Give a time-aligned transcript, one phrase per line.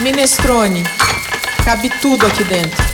[0.00, 0.84] Minestrone.
[1.64, 2.84] Cabe tudo aqui dentro.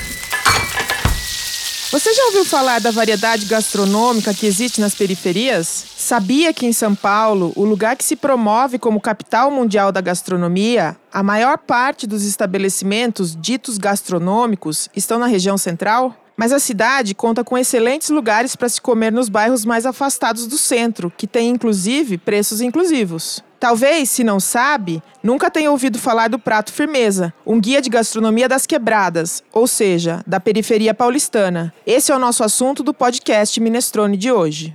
[1.93, 5.85] Você já ouviu falar da variedade gastronômica que existe nas periferias?
[5.99, 10.97] Sabia que em São Paulo, o lugar que se promove como capital mundial da gastronomia,
[11.13, 16.17] a maior parte dos estabelecimentos ditos gastronômicos estão na região central?
[16.37, 20.59] Mas a cidade conta com excelentes lugares para se comer nos bairros mais afastados do
[20.59, 23.43] centro, que tem inclusive preços inclusivos.
[23.61, 28.49] Talvez, se não sabe, nunca tenha ouvido falar do Prato Firmeza, um guia de gastronomia
[28.49, 31.73] das quebradas, ou seja, da periferia paulistana.
[31.87, 34.75] Esse é o nosso assunto do podcast Minestrone de hoje.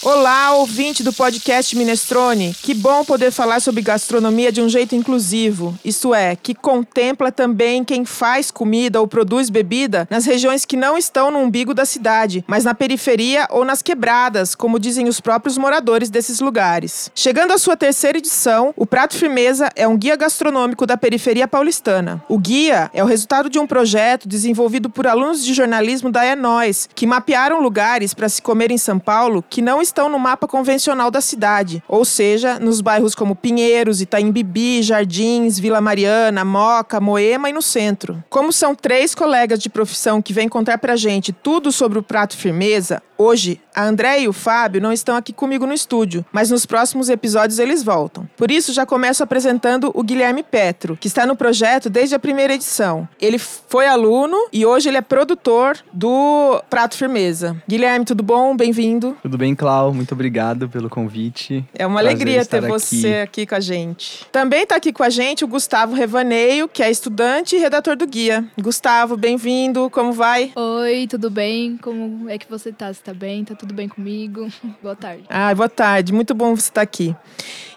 [0.00, 2.54] Olá, ouvinte do podcast Minestrone.
[2.62, 7.82] Que bom poder falar sobre gastronomia de um jeito inclusivo, isto é, que contempla também
[7.82, 12.44] quem faz comida ou produz bebida nas regiões que não estão no umbigo da cidade,
[12.46, 17.10] mas na periferia ou nas quebradas, como dizem os próprios moradores desses lugares.
[17.12, 22.22] Chegando à sua terceira edição, o Prato Firmeza é um guia gastronômico da periferia paulistana.
[22.28, 26.88] O guia é o resultado de um projeto desenvolvido por alunos de jornalismo da Enóis,
[26.94, 31.10] que mapearam lugares para se comer em São Paulo que não estão no mapa convencional
[31.10, 37.50] da cidade, ou seja, nos bairros como Pinheiros, Itaim Bibi, Jardins, Vila Mariana, Moca, Moema
[37.50, 38.22] e no centro.
[38.28, 42.36] Como são três colegas de profissão que vêm contar pra gente tudo sobre o prato
[42.36, 46.64] firmeza, Hoje, a André e o Fábio não estão aqui comigo no estúdio, mas nos
[46.64, 48.30] próximos episódios eles voltam.
[48.36, 52.54] Por isso, já começo apresentando o Guilherme Petro, que está no projeto desde a primeira
[52.54, 53.08] edição.
[53.20, 57.60] Ele foi aluno e hoje ele é produtor do Prato Firmeza.
[57.68, 58.56] Guilherme, tudo bom?
[58.56, 59.16] Bem-vindo.
[59.20, 59.92] Tudo bem, Clau?
[59.92, 61.64] Muito obrigado pelo convite.
[61.74, 63.40] É uma Prazer alegria ter você aqui.
[63.40, 64.26] aqui com a gente.
[64.30, 68.06] Também está aqui com a gente o Gustavo Revaneio, que é estudante e redator do
[68.06, 68.44] guia.
[68.62, 69.90] Gustavo, bem-vindo.
[69.90, 70.52] Como vai?
[70.54, 71.76] Oi, tudo bem?
[71.78, 72.92] Como é que você está?
[73.08, 74.48] Tá bem, tá tudo bem comigo.
[74.82, 75.24] boa tarde.
[75.30, 76.12] Ah, boa tarde.
[76.12, 77.16] Muito bom você estar aqui.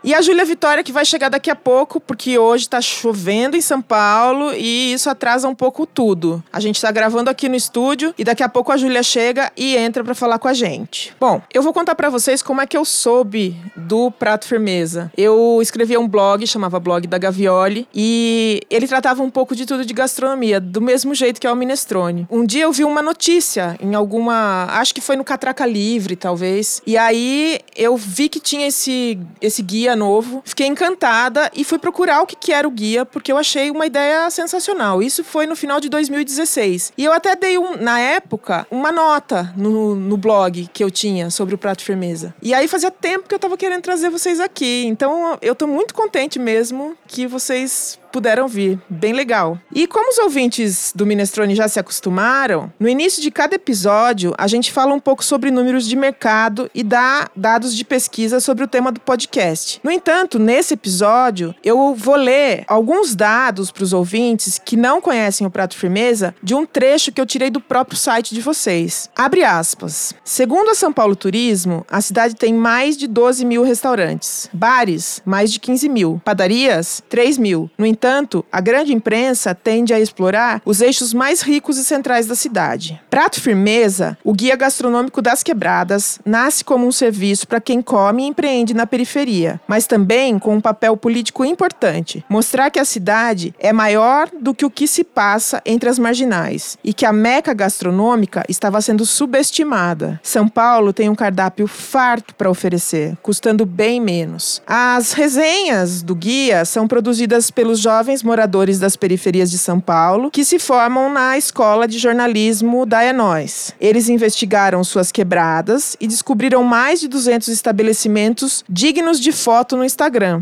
[0.03, 3.61] E a Júlia Vitória, que vai chegar daqui a pouco, porque hoje está chovendo em
[3.61, 6.43] São Paulo e isso atrasa um pouco tudo.
[6.51, 9.77] A gente está gravando aqui no estúdio e daqui a pouco a Júlia chega e
[9.77, 11.15] entra para falar com a gente.
[11.19, 15.11] Bom, eu vou contar para vocês como é que eu soube do Prato Firmeza.
[15.15, 19.85] Eu escrevia um blog, chamava Blog da Gavioli, e ele tratava um pouco de tudo
[19.85, 22.27] de gastronomia, do mesmo jeito que é o Minestrone.
[22.31, 24.65] Um dia eu vi uma notícia em alguma.
[24.71, 26.81] Acho que foi no Catraca Livre, talvez.
[26.87, 30.41] E aí eu vi que tinha esse, esse guia guia novo.
[30.45, 33.85] Fiquei encantada e fui procurar o que, que era o guia, porque eu achei uma
[33.85, 35.01] ideia sensacional.
[35.01, 36.93] Isso foi no final de 2016.
[36.97, 41.29] E eu até dei, um, na época, uma nota no, no blog que eu tinha
[41.29, 42.33] sobre o Prato Firmeza.
[42.41, 44.85] E aí fazia tempo que eu tava querendo trazer vocês aqui.
[44.87, 48.79] Então eu tô muito contente mesmo que vocês puderam vir.
[48.89, 49.57] Bem legal.
[49.73, 54.47] E como os ouvintes do Minestrone já se acostumaram, no início de cada episódio a
[54.47, 58.67] gente fala um pouco sobre números de mercado e dá dados de pesquisa sobre o
[58.67, 59.79] tema do podcast.
[59.83, 65.45] No entanto, nesse episódio eu vou ler alguns dados para os ouvintes que não conhecem
[65.47, 69.09] o Prato Firmeza de um trecho que eu tirei do próprio site de vocês.
[69.15, 70.13] Abre aspas.
[70.23, 75.51] Segundo a São Paulo Turismo, a cidade tem mais de 12 mil restaurantes, bares, mais
[75.51, 77.69] de 15 mil, padarias, 3 mil.
[77.77, 82.25] No entanto, entanto, a grande imprensa tende a explorar os eixos mais ricos e centrais
[82.25, 82.99] da cidade.
[83.11, 88.25] Prato Firmeza, o guia gastronômico das quebradas, nasce como um serviço para quem come e
[88.25, 93.71] empreende na periferia, mas também com um papel político importante: mostrar que a cidade é
[93.71, 98.43] maior do que o que se passa entre as marginais e que a meca gastronômica
[98.49, 100.19] estava sendo subestimada.
[100.23, 104.59] São Paulo tem um cardápio farto para oferecer, custando bem menos.
[104.65, 110.45] As resenhas do guia são produzidas pelos jovens moradores das periferias de São Paulo que
[110.45, 113.75] se formam na Escola de Jornalismo da Enóis.
[113.81, 120.41] Eles investigaram suas quebradas e descobriram mais de 200 estabelecimentos dignos de foto no Instagram.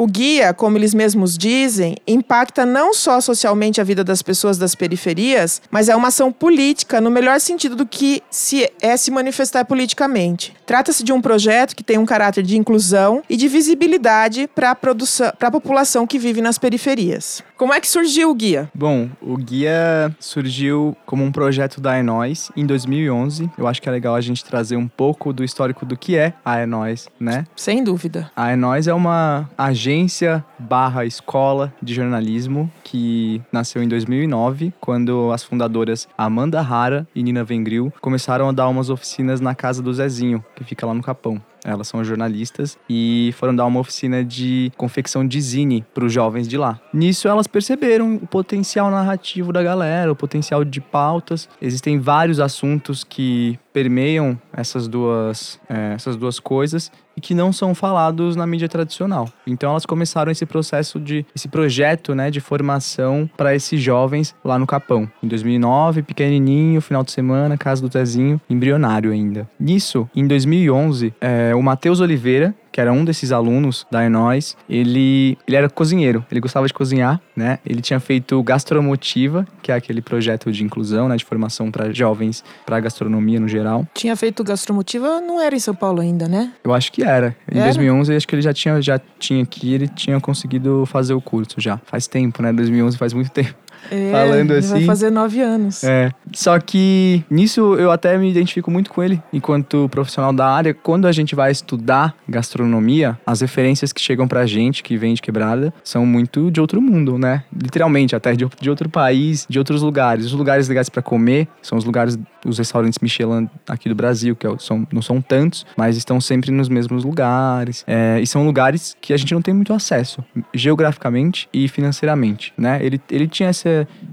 [0.00, 4.74] O guia, como eles mesmos dizem, impacta não só socialmente a vida das pessoas das
[4.74, 9.62] periferias, mas é uma ação política no melhor sentido do que se é se manifestar
[9.66, 10.56] politicamente.
[10.64, 15.50] Trata-se de um projeto que tem um caráter de inclusão e de visibilidade para a
[15.50, 17.42] população que vive nas periferias.
[17.60, 18.70] Como é que surgiu o guia?
[18.74, 23.50] Bom, o guia surgiu como um projeto da Enóis em 2011.
[23.58, 26.32] Eu acho que é legal a gente trazer um pouco do histórico do que é
[26.42, 27.44] a Enóis, né?
[27.54, 28.32] Sem dúvida.
[28.34, 35.44] A Enóis é uma agência barra escola de jornalismo que nasceu em 2009, quando as
[35.44, 40.42] fundadoras Amanda Rara e Nina Vengril começaram a dar umas oficinas na casa do Zezinho,
[40.56, 41.42] que fica lá no Capão.
[41.64, 46.48] Elas são jornalistas e foram dar uma oficina de confecção de zine para os jovens
[46.48, 46.80] de lá.
[46.92, 51.48] Nisso elas perceberam o potencial narrativo da galera, o potencial de pautas.
[51.60, 56.90] Existem vários assuntos que permeiam essas duas, é, essas duas coisas
[57.20, 59.28] que não são falados na mídia tradicional.
[59.46, 64.58] Então elas começaram esse processo de esse projeto, né, de formação para esses jovens lá
[64.58, 65.08] no Capão.
[65.22, 69.48] Em 2009, pequenininho, final de semana, casa do Tezinho, embrionário ainda.
[69.58, 75.36] Nisso, em 2011, é, o Matheus Oliveira, que era um desses alunos da Enóis, ele,
[75.46, 77.58] ele era cozinheiro, ele gostava de cozinhar, né?
[77.64, 82.44] Ele tinha feito Gastromotiva, que é aquele projeto de inclusão, né, de formação para jovens,
[82.64, 83.86] para gastronomia no geral.
[83.94, 86.52] Tinha feito gastromotiva, não era em São Paulo ainda, né?
[86.62, 87.36] Eu acho que era.
[87.50, 87.66] Em Era?
[87.66, 91.60] 2011, acho que ele já tinha, já tinha aqui, ele tinha conseguido fazer o curso
[91.60, 91.78] já.
[91.84, 92.52] Faz tempo, né?
[92.52, 93.54] 2011 faz muito tempo.
[93.90, 95.84] É, Falando ele Vai assim- fazer nove anos.
[95.84, 96.10] É.
[96.32, 100.72] Só que nisso eu até me identifico muito com ele, enquanto profissional da área.
[100.74, 105.22] Quando a gente vai estudar gastronomia, as referências que chegam pra gente, que vem de
[105.22, 107.44] quebrada, são muito de outro mundo, né?
[107.52, 110.26] Literalmente, até de, de outro país, de outros lugares.
[110.26, 114.46] Os lugares legais pra comer são os lugares, os restaurantes Michelin aqui do Brasil, que
[114.46, 117.84] é são, não são tantos, mas estão sempre nos mesmos lugares.
[117.86, 120.22] É, e são lugares que a gente não tem muito acesso,
[120.54, 122.78] geograficamente e financeiramente, né?
[122.82, 123.68] Ele, ele tinha essa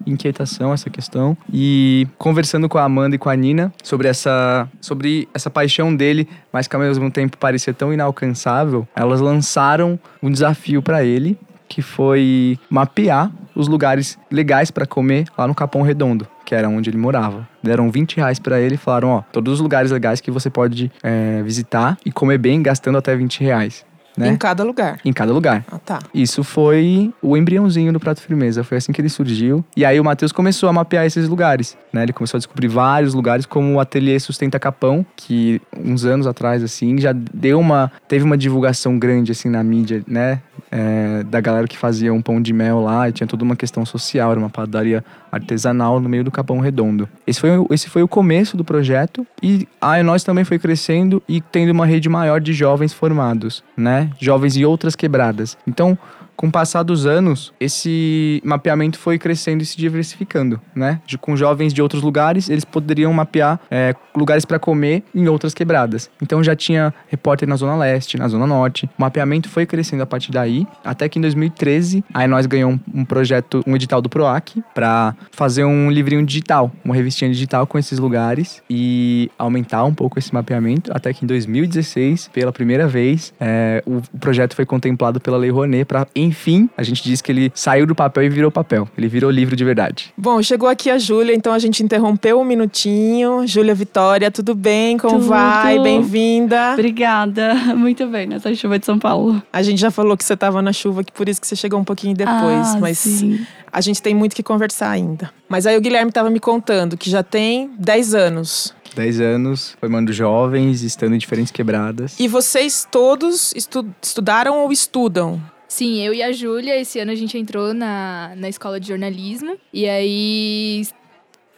[0.06, 1.38] inquietação, essa questão.
[1.51, 6.27] E conversando com a Amanda e com a Nina sobre essa, sobre essa paixão dele,
[6.51, 11.38] mas que ao mesmo tempo parecia tão inalcançável, elas lançaram um desafio para ele,
[11.68, 16.27] que foi mapear os lugares legais para comer lá no Capão Redondo.
[16.45, 17.48] Que era onde ele morava.
[17.62, 20.89] Deram 20 reais pra ele e falaram: Ó, todos os lugares legais que você pode
[21.04, 23.86] é, visitar e comer bem gastando até 20 reais.
[24.17, 24.29] Né?
[24.29, 24.99] Em cada lugar.
[25.05, 25.63] Em cada lugar.
[25.71, 25.99] Ah, tá.
[26.11, 28.63] Isso foi o embriãozinho do Prato Firmeza.
[28.63, 29.63] Foi assim que ele surgiu.
[29.75, 32.01] E aí o Matheus começou a mapear esses lugares, né?
[32.01, 36.63] Ele começou a descobrir vários lugares, como o Ateliê Sustenta Capão, que uns anos atrás,
[36.63, 37.91] assim, já deu uma...
[38.07, 40.41] Teve uma divulgação grande, assim, na mídia, né?
[40.69, 43.85] É, da galera que fazia um pão de mel lá e tinha toda uma questão
[43.85, 44.31] social.
[44.31, 47.07] Era uma padaria artesanal no meio do Capão Redondo.
[47.25, 49.25] Esse foi, esse foi o começo do projeto.
[49.41, 54.09] E a nós também foi crescendo e tendo uma rede maior de jovens formados, né?
[54.19, 55.57] Jovens em outras quebradas.
[55.65, 55.97] Então,
[56.37, 61.01] com o passar dos anos, esse mapeamento foi crescendo e se diversificando, né?
[61.05, 65.53] De- com jovens de outros lugares, eles poderiam mapear é, lugares para comer em outras
[65.53, 66.09] quebradas.
[66.21, 68.85] Então já tinha repórter na Zona Leste, na Zona Norte.
[68.97, 73.03] O mapeamento foi crescendo a partir daí, até que em 2013, aí nós ganhamos um,
[73.03, 77.97] projeto, um edital do PROAC, para fazer um livrinho digital, uma revistinha digital com esses
[77.99, 83.83] lugares e aumentar um pouco esse mapeamento, até que em 2016, pela primeira vez, é,
[83.85, 87.51] o, o projeto foi contemplado pela Lei Rouanet para, enfim, a gente diz que ele
[87.56, 88.88] saiu do papel e virou papel.
[88.97, 90.13] Ele virou livro de verdade.
[90.18, 93.47] Bom, chegou aqui a Júlia, então a gente interrompeu um minutinho.
[93.47, 94.97] Júlia Vitória, tudo bem?
[94.97, 95.27] Como Tudo.
[95.29, 95.79] vai?
[95.79, 96.74] Bem-vinda.
[96.74, 97.53] Obrigada.
[97.75, 99.41] Muito bem, nessa chuva de São Paulo.
[99.51, 101.79] A gente já falou que você estava na chuva, que por isso que você chegou
[101.79, 103.45] um pouquinho depois, Ah, mas sim.
[103.71, 105.31] a gente tem muito que conversar ainda.
[105.50, 108.75] Mas aí o Guilherme estava me contando que já tem 10 anos.
[108.95, 112.15] 10 anos, formando jovens, estando em diferentes quebradas.
[112.19, 115.39] E vocês todos estu- estudaram ou estudam?
[115.67, 119.57] Sim, eu e a Júlia, esse ano a gente entrou na, na escola de jornalismo.
[119.73, 120.87] E aí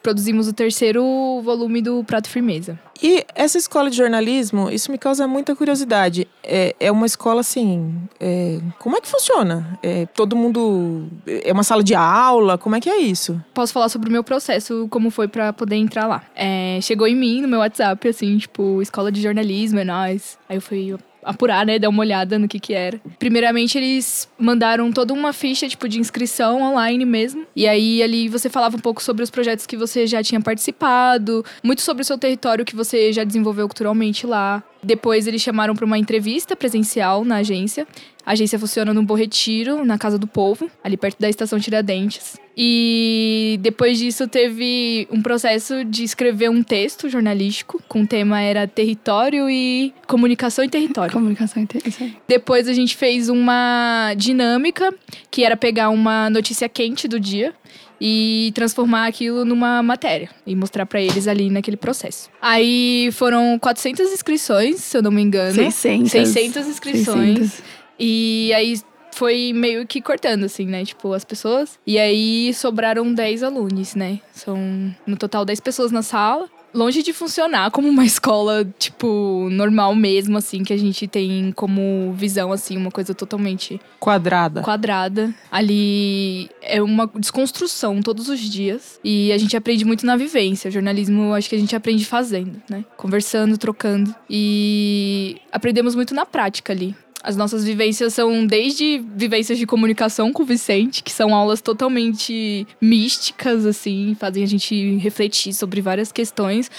[0.02, 2.80] produzimos o terceiro volume do Prato Firmeza.
[3.02, 6.28] E essa escola de jornalismo, isso me causa muita curiosidade.
[6.44, 7.96] É, é uma escola assim.
[8.20, 9.80] é, como é que funciona?
[9.82, 11.08] É, todo mundo.
[11.28, 12.58] É uma sala de aula?
[12.58, 13.42] Como é que é isso?
[13.54, 16.24] Posso falar sobre o meu processo, como foi pra poder entrar lá.
[16.36, 20.38] É, chegou em mim, no meu WhatsApp, assim, tipo, escola de jornalismo, é nóis.
[20.50, 23.00] Aí eu fui apurar, né, dar uma olhada no que que era.
[23.18, 27.46] Primeiramente, eles mandaram toda uma ficha, tipo, de inscrição online mesmo.
[27.56, 31.44] E aí, ali, você falava um pouco sobre os projetos que você já tinha participado,
[31.64, 34.64] muito sobre o seu território que você já desenvolveu culturalmente lá.
[34.82, 37.86] Depois, eles chamaram para uma entrevista presencial na agência.
[38.30, 42.38] A agência funciona no Bom Retiro, na Casa do Povo, ali perto da Estação Tiradentes.
[42.56, 48.68] E depois disso teve um processo de escrever um texto jornalístico, com o tema era
[48.68, 51.10] território e comunicação e território.
[51.20, 52.20] Comunicação interessante.
[52.28, 54.94] Depois a gente fez uma dinâmica,
[55.32, 57.52] que era pegar uma notícia quente do dia
[58.00, 62.30] e transformar aquilo numa matéria e mostrar pra eles ali naquele processo.
[62.40, 65.54] Aí foram 400 inscrições, se eu não me engano.
[65.54, 66.12] 600.
[66.12, 67.38] 600 inscrições.
[67.40, 67.79] 600.
[68.00, 68.80] E aí
[69.12, 70.86] foi meio que cortando, assim, né?
[70.86, 71.78] Tipo, as pessoas.
[71.86, 74.20] E aí sobraram 10 alunos, né?
[74.32, 76.48] São no total 10 pessoas na sala.
[76.72, 82.14] Longe de funcionar como uma escola, tipo, normal mesmo, assim, que a gente tem como
[82.14, 84.62] visão, assim, uma coisa totalmente Quadrada.
[84.62, 85.34] quadrada.
[85.52, 89.00] Ali é uma desconstrução todos os dias.
[89.04, 90.70] E a gente aprende muito na vivência.
[90.70, 92.86] Jornalismo, acho que a gente aprende fazendo, né?
[92.96, 94.14] Conversando, trocando.
[94.30, 96.96] E aprendemos muito na prática ali.
[97.22, 102.66] As nossas vivências são desde vivências de comunicação com o Vicente, que são aulas totalmente
[102.80, 106.70] místicas, assim, fazem a gente refletir sobre várias questões.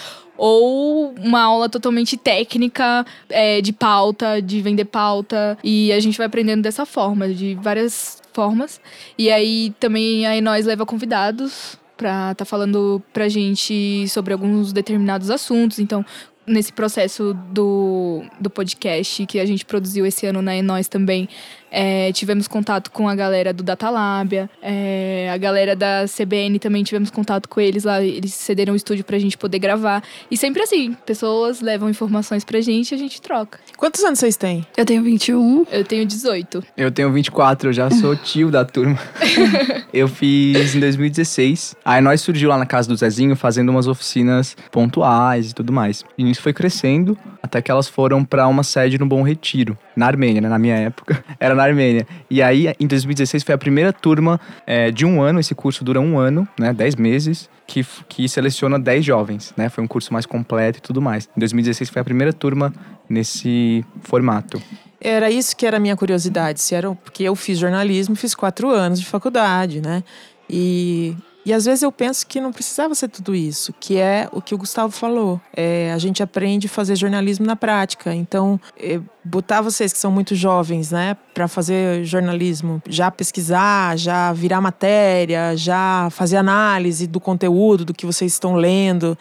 [0.42, 5.58] ou uma aula totalmente técnica, é, de pauta, de vender pauta.
[5.62, 8.80] E a gente vai aprendendo dessa forma, de várias formas.
[9.18, 15.28] E aí também aí nós leva convidados pra tá falando pra gente sobre alguns determinados
[15.28, 15.78] assuntos.
[15.78, 16.02] Então,
[16.50, 21.28] nesse processo do, do podcast que a gente produziu esse ano na Enós também,
[21.70, 27.10] é, tivemos contato com a galera do Datalábia, é, a galera da CBN também tivemos
[27.10, 30.02] contato com eles lá, eles cederam o estúdio pra gente poder gravar.
[30.30, 33.60] E sempre assim, pessoas levam informações pra gente e a gente troca.
[33.76, 34.66] Quantos anos vocês têm?
[34.76, 35.66] Eu tenho 21.
[35.70, 36.62] Eu tenho 18.
[36.76, 38.98] Eu tenho 24, eu já sou tio da turma.
[39.92, 41.76] eu fiz em 2016.
[41.84, 46.04] Aí nós surgiu lá na casa do Zezinho fazendo umas oficinas pontuais e tudo mais.
[46.18, 50.06] E nisso foi crescendo até que elas foram pra uma sede no Bom Retiro, na
[50.06, 50.48] Armênia, né?
[50.48, 52.06] Na minha época, era na Armênia.
[52.28, 55.40] E aí, em 2016, foi a primeira turma é, de um ano.
[55.40, 56.72] Esse curso dura um ano, né?
[56.72, 57.48] 10 meses.
[57.66, 59.68] Que, que seleciona 10 jovens, né?
[59.68, 61.28] Foi um curso mais completo e tudo mais.
[61.36, 62.72] Em 2016 foi a primeira turma
[63.08, 64.60] nesse formato.
[65.00, 66.60] Era isso que era a minha curiosidade.
[66.60, 70.02] Se era, porque eu fiz jornalismo, fiz quatro anos de faculdade, né?
[70.48, 74.42] E, e às vezes eu penso que não precisava ser tudo isso, que é o
[74.42, 75.40] que o Gustavo falou.
[75.56, 78.14] É, a gente aprende a fazer jornalismo na prática.
[78.14, 84.32] Então, é, botar vocês que são muito jovens, né, para fazer jornalismo, já pesquisar, já
[84.32, 89.16] virar matéria, já fazer análise do conteúdo, do que vocês estão lendo,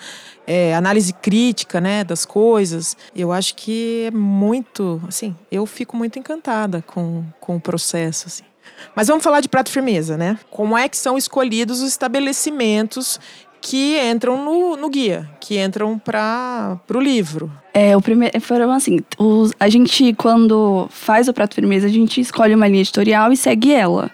[0.46, 2.98] é, análise crítica, né, das coisas.
[3.16, 8.49] Eu acho que é muito, assim, eu fico muito encantada com, com o processo, assim.
[8.96, 10.38] Mas vamos falar de prato firmeza, né?
[10.50, 13.20] Como é que são escolhidos os estabelecimentos
[13.62, 17.52] que entram no, no guia, que entram para o livro?
[17.74, 22.20] É, o primeiro foram assim, os, a gente quando faz o prato firmeza, a gente
[22.20, 24.10] escolhe uma linha editorial e segue ela.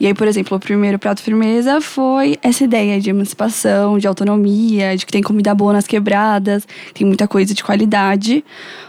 [0.00, 4.96] E aí, por exemplo, o primeiro prato firmeza foi essa ideia de emancipação, de autonomia,
[4.96, 8.44] de que tem comida boa nas quebradas, tem muita coisa de qualidade.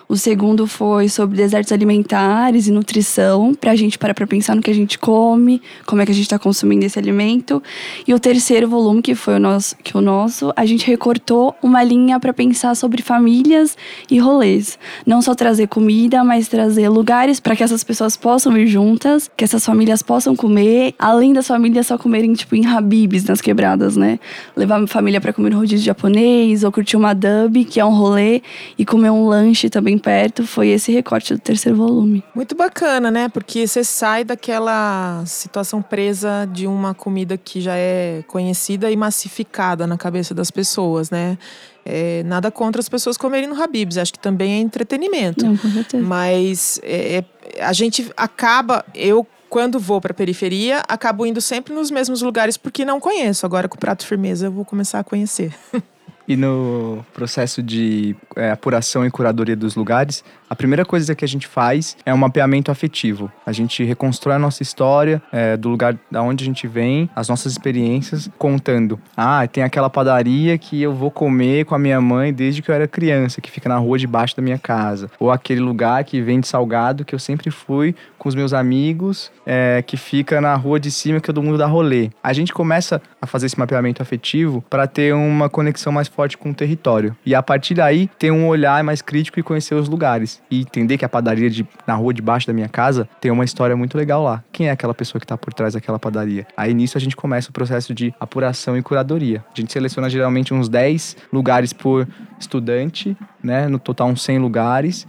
[0.09, 4.71] O segundo foi sobre desertos alimentares e nutrição, pra gente parar pra pensar no que
[4.71, 7.61] a gente come, como é que a gente tá consumindo esse alimento.
[8.07, 11.83] E o terceiro volume, que foi o nosso, que o nosso, a gente recortou uma
[11.83, 13.75] linha para pensar sobre famílias
[14.09, 14.79] e rolês.
[15.05, 19.43] Não só trazer comida, mas trazer lugares para que essas pessoas possam ir juntas, que
[19.43, 24.21] essas famílias possam comer, além das famílias só comerem tipo em Habibs nas quebradas, né?
[24.55, 27.93] Levar a família para comer um rodízio japonês ou curtir uma dub, que é um
[27.93, 28.41] rolê,
[28.77, 32.23] e comer um lanche também perto, foi esse recorte do terceiro volume.
[32.33, 33.29] Muito bacana, né?
[33.29, 39.87] Porque você sai daquela situação presa de uma comida que já é conhecida e massificada
[39.87, 41.37] na cabeça das pessoas, né?
[41.85, 45.45] É, nada contra as pessoas comerem no Habibs, acho que também é entretenimento.
[45.45, 46.03] Não, com certeza.
[46.03, 47.23] Mas é,
[47.55, 52.21] é, a gente acaba, eu quando vou para a periferia, acabo indo sempre nos mesmos
[52.21, 53.45] lugares porque não conheço.
[53.45, 55.53] Agora com o prato firmeza eu vou começar a conhecer.
[56.27, 61.27] E no processo de é, apuração e curadoria dos lugares, a primeira coisa que a
[61.27, 63.31] gente faz é um mapeamento afetivo.
[63.45, 67.27] A gente reconstrói a nossa história é, do lugar da onde a gente vem, as
[67.27, 68.99] nossas experiências, contando.
[69.15, 72.75] Ah, tem aquela padaria que eu vou comer com a minha mãe desde que eu
[72.75, 75.09] era criança, que fica na rua debaixo da minha casa.
[75.19, 79.83] Ou aquele lugar que vende salgado que eu sempre fui com os meus amigos, é,
[79.85, 82.09] que fica na rua de cima que todo mundo dá rolê.
[82.21, 86.49] A gente começa a fazer esse mapeamento afetivo para ter uma conexão mais forte com
[86.49, 87.15] o território.
[87.23, 90.41] E a partir daí, ter um olhar mais crítico e conhecer os lugares.
[90.49, 93.75] E entender que a padaria de, na rua debaixo da minha casa tem uma história
[93.77, 94.43] muito legal lá.
[94.51, 96.47] Quem é aquela pessoa que está por trás daquela padaria?
[96.57, 99.45] Aí nisso a gente começa o processo de apuração e curadoria.
[99.55, 102.07] A gente seleciona geralmente uns 10 lugares por
[102.39, 103.67] estudante, né?
[103.67, 105.05] No total uns 100 lugares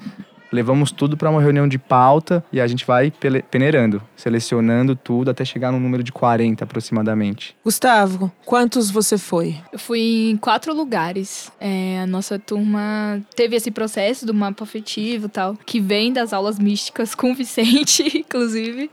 [0.50, 3.12] levamos tudo para uma reunião de pauta e a gente vai
[3.50, 7.56] peneirando, selecionando tudo até chegar no número de 40 aproximadamente.
[7.64, 9.56] Gustavo, quantos você foi?
[9.72, 11.50] Eu fui em quatro lugares.
[11.60, 16.32] É, a nossa turma teve esse processo do mapa afetivo e tal, que vem das
[16.32, 18.90] aulas místicas com o Vicente, inclusive.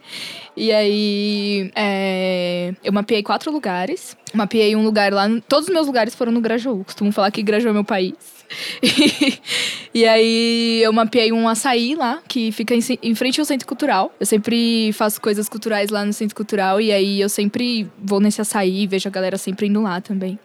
[0.55, 4.15] E aí é, eu mapeei quatro lugares.
[4.33, 5.27] Mapeei um lugar lá.
[5.47, 6.83] Todos os meus lugares foram no Grajaú.
[6.83, 8.34] Costumo falar que Grajaú é meu país.
[9.93, 14.13] e aí eu mapeei um açaí lá, que fica em, em, frente ao Centro Cultural.
[14.19, 18.41] Eu sempre faço coisas culturais lá no Centro Cultural e aí eu sempre vou nesse
[18.41, 20.39] açaí e vejo a galera sempre indo lá também.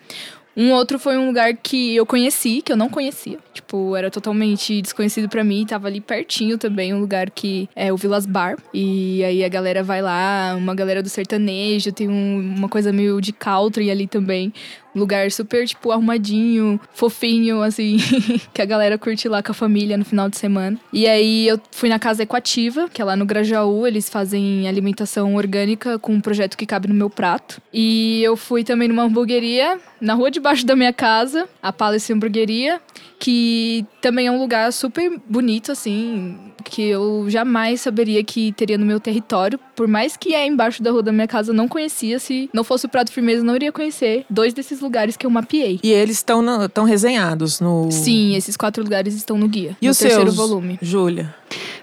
[0.57, 3.39] Um outro foi um lugar que eu conheci, que eu não conhecia.
[3.55, 5.65] Tipo, era totalmente desconhecido para mim.
[5.65, 8.59] Tava ali pertinho também, um lugar que é o Vilas Bar.
[8.75, 13.21] E aí a galera vai lá, uma galera do sertanejo, tem um, uma coisa meio
[13.21, 14.53] de country ali também.
[14.95, 17.99] Lugar super, tipo, arrumadinho, fofinho, assim,
[18.53, 20.79] que a galera curte lá com a família no final de semana.
[20.93, 25.35] E aí eu fui na Casa Equativa, que é lá no Grajaú, eles fazem alimentação
[25.35, 27.61] orgânica com um projeto que cabe no meu prato.
[27.73, 32.81] E eu fui também numa hamburgueria, na rua debaixo da minha casa, a Palace Hamburgueria.
[33.21, 38.87] Que também é um lugar super bonito, assim, que eu jamais saberia que teria no
[38.87, 39.61] meu território.
[39.77, 42.19] Por mais que é embaixo da rua da minha casa, eu não conhecia.
[42.19, 45.31] Se não fosse o Prato Firmeza, eu não iria conhecer dois desses lugares que eu
[45.31, 45.79] mapeei.
[45.83, 47.91] E eles estão resenhados no.
[47.93, 49.77] Sim, esses quatro lugares estão no guia.
[49.81, 50.79] E no os terceiro seus, volume.
[50.81, 51.35] Júlia?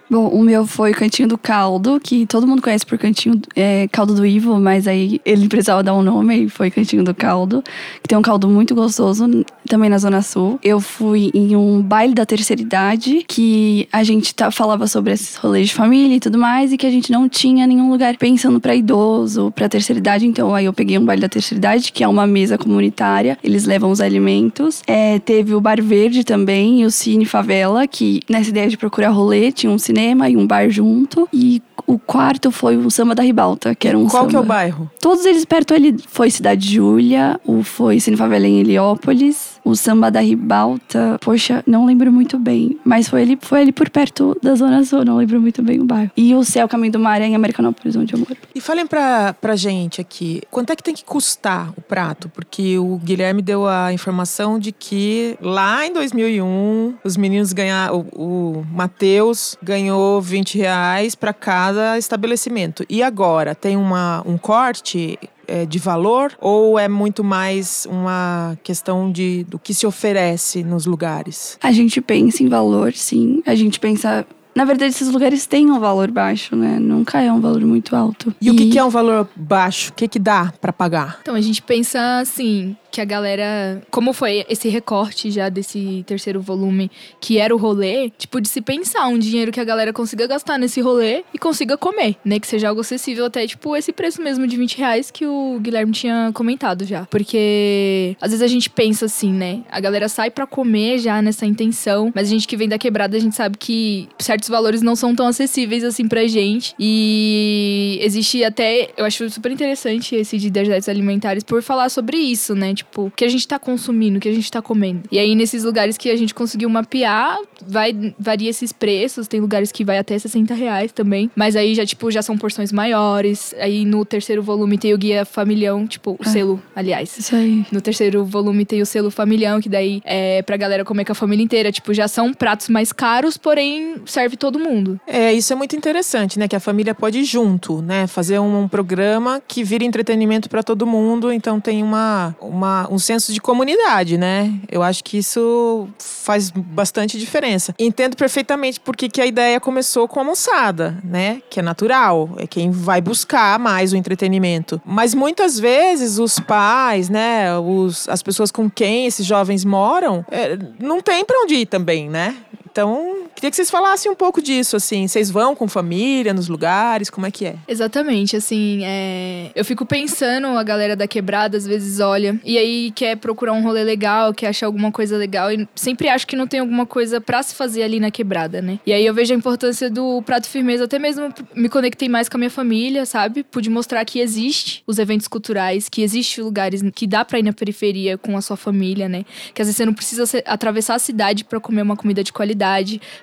[0.09, 4.15] Bom, o meu foi Cantinho do Caldo, que todo mundo conhece por Cantinho é, Caldo
[4.15, 7.61] do Ivo, mas aí ele precisava dar um nome e foi Cantinho do Caldo,
[8.01, 10.59] que tem um caldo muito gostoso também na Zona Sul.
[10.63, 15.35] Eu fui em um baile da terceira idade, que a gente tá, falava sobre esses
[15.35, 18.61] rolês de família e tudo mais, e que a gente não tinha nenhum lugar pensando
[18.61, 22.01] pra idoso, pra terceira idade, então aí eu peguei um baile da terceira idade, que
[22.01, 24.81] é uma mesa comunitária, eles levam os alimentos.
[24.87, 29.09] É, teve o Bar Verde também, e o Cine Favela, que nessa ideia de procurar
[29.09, 31.27] rolê, tinha um cinema e um bar junto.
[31.33, 34.29] E o quarto foi o Samba da Ribalta, que era um Qual samba.
[34.29, 34.89] que é o bairro?
[35.01, 35.95] Todos eles perto ali.
[36.07, 41.19] Foi Cidade Júlia, o foi Cine Favela em Heliópolis, o Samba da Ribalta.
[41.21, 42.79] Poxa, não lembro muito bem.
[42.85, 45.83] Mas foi ali, foi ali por perto da Zona Sul, não lembro muito bem o
[45.83, 46.11] bairro.
[46.15, 48.35] E o Céu Caminho do Mar é em Americanópolis, onde eu moro.
[48.55, 52.29] E falem pra, pra gente aqui, quanto é que tem que custar o prato?
[52.29, 58.59] Porque o Guilherme deu a informação de que lá em 2001, os meninos ganharam, o,
[58.59, 62.85] o Matheus ganhou 20 reais para cada estabelecimento.
[62.89, 69.11] E agora, tem uma, um corte é, de valor ou é muito mais uma questão
[69.11, 71.57] de, do que se oferece nos lugares?
[71.61, 73.41] A gente pensa em valor, sim.
[73.45, 74.25] A gente pensa.
[74.53, 76.79] Na verdade, esses lugares têm um valor baixo, né?
[76.79, 78.33] Nunca é um valor muito alto.
[78.41, 79.91] E, o que, que é um valor baixo?
[79.91, 81.19] O que, que dá para pagar?
[81.21, 83.81] Então a gente pensa assim, que a galera.
[83.91, 86.89] Como foi esse recorte já desse terceiro volume,
[87.21, 90.57] que era o rolê, tipo, de se pensar um dinheiro que a galera consiga gastar
[90.57, 92.39] nesse rolê e consiga comer, né?
[92.39, 95.91] Que seja algo acessível até, tipo, esse preço mesmo de 20 reais que o Guilherme
[95.91, 97.05] tinha comentado já.
[97.05, 99.61] Porque às vezes a gente pensa assim, né?
[99.69, 103.15] A galera sai pra comer já nessa intenção, mas a gente que vem da quebrada,
[103.15, 106.73] a gente sabe que certos valores não são tão acessíveis assim pra gente.
[106.79, 112.55] E existe até, eu acho super interessante esse de desertos alimentares por falar sobre isso,
[112.55, 112.73] né?
[112.73, 115.03] Tipo, o que a gente tá consumindo, o que a gente tá comendo.
[115.11, 119.27] E aí, nesses lugares que a gente conseguiu mapear, vai, varia esses preços.
[119.27, 121.29] Tem lugares que vai até 60 reais também.
[121.35, 123.53] Mas aí já, tipo, já são porções maiores.
[123.59, 126.29] Aí no terceiro volume tem o guia familhão, tipo, o Ah.
[126.29, 127.17] selo, aliás.
[127.17, 127.65] Isso aí.
[127.71, 131.15] No terceiro volume tem o selo familhão, que daí é pra galera comer com a
[131.15, 131.71] família inteira.
[131.71, 134.99] Tipo, já são pratos mais caros, porém serve todo mundo.
[135.07, 136.47] É, isso é muito interessante, né?
[136.47, 138.07] Que a família pode ir junto, né?
[138.07, 142.99] Fazer um, um programa que vira entretenimento para todo mundo, então tem uma, uma, um
[142.99, 144.53] senso de comunidade, né?
[144.69, 147.73] Eu acho que isso faz bastante diferença.
[147.79, 151.41] Entendo perfeitamente porque que a ideia começou com a moçada, né?
[151.49, 154.81] Que é natural, é quem vai buscar mais o entretenimento.
[154.85, 157.57] Mas muitas vezes os pais, né?
[157.57, 162.09] Os, as pessoas com quem esses jovens moram, é, não tem para onde ir também,
[162.09, 162.35] né?
[162.77, 165.07] Então, queria que vocês falassem um pouco disso, assim.
[165.07, 167.09] Vocês vão com família nos lugares?
[167.09, 167.55] Como é que é?
[167.67, 169.49] Exatamente, assim, é...
[169.55, 173.63] eu fico pensando, a galera da quebrada às vezes olha e aí quer procurar um
[173.63, 177.19] rolê legal, quer achar alguma coisa legal e sempre acho que não tem alguma coisa
[177.19, 178.77] pra se fazer ali na quebrada, né?
[178.85, 182.37] E aí eu vejo a importância do prato firmeza, até mesmo me conectei mais com
[182.37, 183.43] a minha família, sabe?
[183.43, 187.53] Pude mostrar que existe os eventos culturais, que existe lugares que dá pra ir na
[187.53, 189.25] periferia com a sua família, né?
[189.55, 192.66] Que às vezes você não precisa atravessar a cidade pra comer uma comida de qualidade,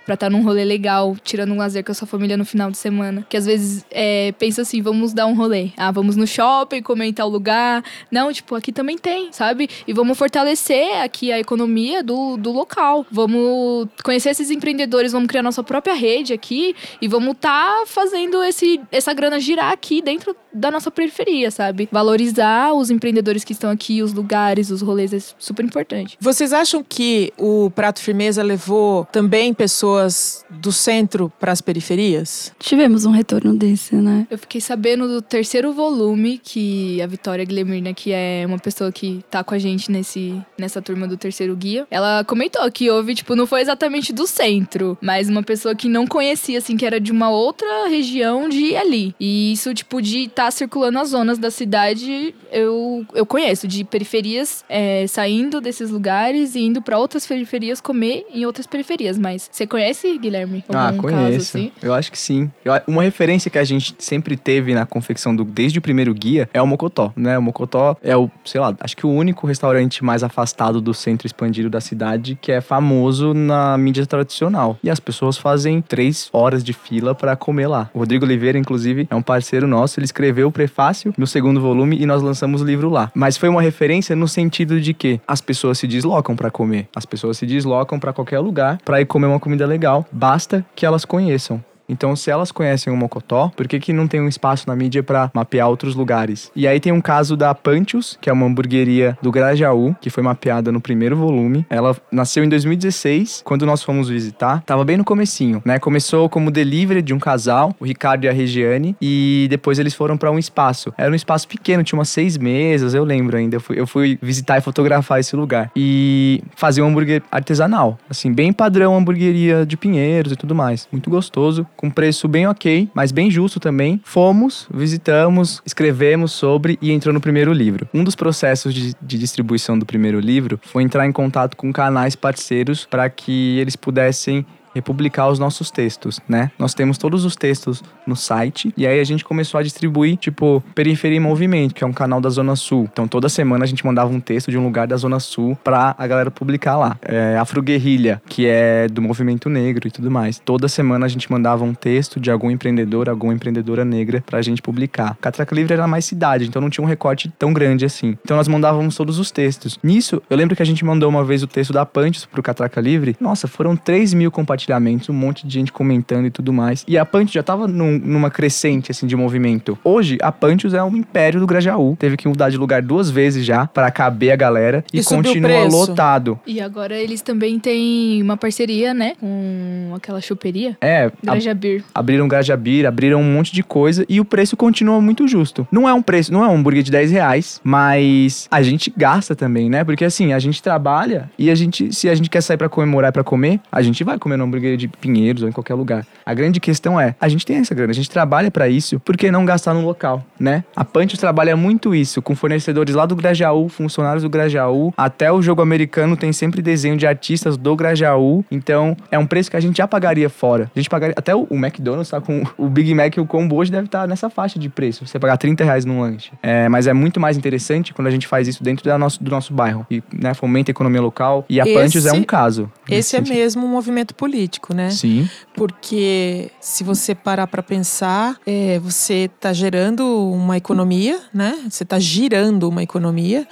[0.04, 2.78] pra estar num rolê legal, tirando um lazer com a sua família no final de
[2.78, 3.26] semana.
[3.28, 5.70] Que às vezes é, pensa assim, vamos dar um rolê.
[5.76, 7.82] Ah, vamos no shopping, comer em tal lugar.
[8.10, 9.68] Não, tipo, aqui também tem, sabe?
[9.86, 13.06] E vamos fortalecer aqui a economia do, do local.
[13.10, 18.80] Vamos conhecer esses empreendedores, vamos criar nossa própria rede aqui e vamos estar fazendo esse,
[18.90, 21.88] essa grana girar aqui dentro da nossa periferia, sabe?
[21.90, 26.16] Valorizar os empreendedores que estão aqui, os lugares, os rolês, é super importante.
[26.20, 32.52] Vocês acham que o Prato Firmeza levou também pessoas do centro para as periferias?
[32.58, 34.26] Tivemos um retorno desse, né?
[34.30, 39.24] Eu fiquei sabendo do terceiro volume que a Vitória Glemirna, que é uma pessoa que
[39.28, 43.34] tá com a gente nesse, nessa turma do terceiro guia, ela comentou que houve, tipo,
[43.34, 47.10] não foi exatamente do centro, mas uma pessoa que não conhecia, assim, que era de
[47.10, 49.14] uma outra região de ir ali.
[49.18, 54.64] E isso, tipo, de estar circulando as zonas da cidade, eu, eu conheço, de periferias,
[54.68, 59.13] é, saindo desses lugares e indo pra outras periferias comer em outras periferias.
[59.18, 60.64] Mas você conhece, Guilherme?
[60.68, 61.22] Ah, conheço.
[61.22, 61.72] caso assim?
[61.82, 62.50] Eu acho que sim.
[62.86, 66.60] Uma referência que a gente sempre teve na confecção do desde o primeiro guia é
[66.60, 67.38] o Mocotó, né?
[67.38, 71.26] O Mocotó é o, sei lá, acho que o único restaurante mais afastado do centro
[71.26, 74.78] expandido da cidade que é famoso na mídia tradicional.
[74.82, 77.90] E as pessoas fazem três horas de fila para comer lá.
[77.92, 79.98] O Rodrigo Oliveira, inclusive, é um parceiro nosso.
[79.98, 83.10] Ele escreveu o prefácio no segundo volume e nós lançamos o livro lá.
[83.14, 86.88] Mas foi uma referência no sentido de que as pessoas se deslocam para comer.
[86.94, 90.04] As pessoas se deslocam para qualquer lugar para ir comer uma comida legal.
[90.10, 91.62] Basta que elas conheçam.
[91.88, 95.02] Então, se elas conhecem o Mocotó, por que, que não tem um espaço na mídia
[95.02, 96.50] para mapear outros lugares?
[96.54, 100.22] E aí tem um caso da Pantius, que é uma hamburgueria do Grajaú, que foi
[100.22, 101.66] mapeada no primeiro volume.
[101.68, 104.62] Ela nasceu em 2016, quando nós fomos visitar.
[104.62, 105.78] Tava bem no comecinho, né?
[105.78, 110.16] Começou como delivery de um casal, o Ricardo e a Regiane, e depois eles foram
[110.16, 110.92] para um espaço.
[110.96, 113.56] Era um espaço pequeno, tinha umas seis mesas, eu lembro ainda.
[113.56, 115.70] Eu fui, eu fui visitar e fotografar esse lugar.
[115.76, 120.88] E fazer um hambúrguer artesanal, assim, bem padrão hamburgueria de Pinheiros e tudo mais.
[120.90, 124.00] Muito gostoso, com preço bem ok, mas bem justo também.
[124.04, 127.88] Fomos, visitamos, escrevemos sobre e entrou no primeiro livro.
[127.92, 132.16] Um dos processos de, de distribuição do primeiro livro foi entrar em contato com canais
[132.16, 136.50] parceiros para que eles pudessem republicar os nossos textos, né?
[136.58, 140.62] Nós temos todos os textos no site e aí a gente começou a distribuir, tipo,
[140.74, 142.88] Periferia em Movimento, que é um canal da Zona Sul.
[142.92, 145.94] Então toda semana a gente mandava um texto de um lugar da Zona Sul pra
[145.96, 146.96] a galera publicar lá.
[147.02, 150.38] É, Afro Guerrilha, que é do movimento negro e tudo mais.
[150.38, 154.60] Toda semana a gente mandava um texto de algum empreendedor, alguma empreendedora negra pra gente
[154.60, 155.16] publicar.
[155.20, 158.16] Catraca Livre era mais cidade, então não tinha um recorte tão grande assim.
[158.24, 159.78] Então nós mandávamos todos os textos.
[159.82, 162.80] Nisso, eu lembro que a gente mandou uma vez o texto da Pantes pro Catraca
[162.80, 163.16] Livre.
[163.20, 164.63] Nossa, foram 3 mil compartilhamentos,
[165.08, 166.84] um monte de gente comentando e tudo mais.
[166.88, 169.78] E a Pantes já tava num- numa crescente, assim, de movimento.
[169.84, 171.96] Hoje, a Pantes é um império do Grajaú.
[171.98, 174.84] Teve que mudar de lugar duas vezes já para caber a galera.
[174.92, 176.38] E, E continua lotado.
[176.46, 179.14] E agora eles também têm uma parceria, né?
[179.20, 180.76] Com aquela choperia.
[180.80, 181.84] É, Grajabir.
[181.94, 185.66] abriram Gajabir, abriram um monte de coisa e o preço continua muito justo.
[185.70, 189.34] Não é um preço, não é um hambúrguer de 10 reais, mas a gente gasta
[189.34, 189.84] também, né?
[189.84, 193.10] Porque assim, a gente trabalha e a gente, se a gente quer sair pra comemorar
[193.10, 196.06] e pra comer, a gente vai comer no hambúrguer de Pinheiros ou em qualquer lugar.
[196.24, 199.16] A grande questão é, a gente tem essa grana, a gente trabalha pra isso, por
[199.16, 200.64] que não gastar no local, né?
[200.74, 205.42] A Pancho trabalha muito isso, com fornecedores lá do Grajaú, funcionários do Grajaú, até o
[205.42, 209.60] jogo americano tem sempre desenho de artistas do Grajaú, então é um preço que a
[209.60, 210.70] gente já pagaria fora.
[210.74, 213.56] A gente pagaria, até o, o McDonald's tá com o Big Mac e o combo
[213.56, 216.30] hoje deve estar nessa faixa de preço, você pagar 30 reais num lanche.
[216.42, 219.30] É, mas é muito mais interessante quando a gente faz isso dentro da nosso, do
[219.30, 222.70] nosso bairro e né, fomenta a economia local e a Esse- é um caso.
[222.88, 223.34] Esse é sentido.
[223.34, 224.43] mesmo um movimento político,
[224.74, 224.90] né?
[224.90, 225.28] Sim.
[225.54, 231.64] Porque se você parar para pensar, é, você está gerando uma economia, né?
[231.68, 233.46] Você está girando uma economia.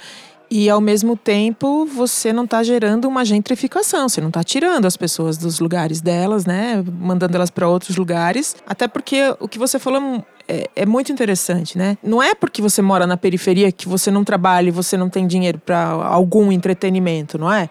[0.55, 4.95] E ao mesmo tempo você não está gerando uma gentrificação, você não está tirando as
[4.95, 6.83] pessoas dos lugares delas, né?
[6.99, 8.55] Mandando elas para outros lugares.
[8.67, 11.97] Até porque o que você falou é, é muito interessante, né?
[12.03, 15.25] Não é porque você mora na periferia que você não trabalha e você não tem
[15.25, 17.67] dinheiro para algum entretenimento, não é?